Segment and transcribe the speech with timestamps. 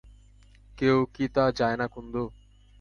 [0.77, 2.15] কেউ কি তা যায় না কুন্দ?